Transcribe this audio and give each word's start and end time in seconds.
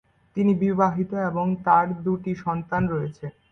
তিনি 0.35 0.51
বিবাহিত 0.61 1.11
এবং 1.29 1.45
তার 1.65 1.87
দুটি 2.03 2.31
সন্তান 2.45 2.83
রয়েছে। 2.93 3.25